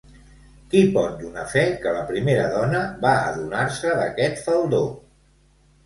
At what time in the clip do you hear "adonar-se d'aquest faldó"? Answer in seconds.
3.21-4.85